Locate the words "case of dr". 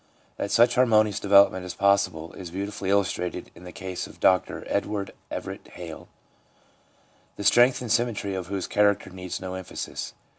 3.71-4.63